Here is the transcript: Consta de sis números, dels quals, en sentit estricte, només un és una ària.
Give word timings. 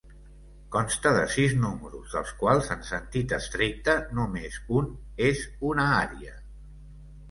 Consta 0.75 1.11
de 1.17 1.25
sis 1.33 1.53
números, 1.65 2.09
dels 2.15 2.33
quals, 2.41 2.71
en 2.77 2.83
sentit 2.89 3.37
estricte, 3.39 3.99
només 4.23 4.61
un 4.83 4.93
és 5.33 5.49
una 5.75 5.91
ària. 6.05 6.39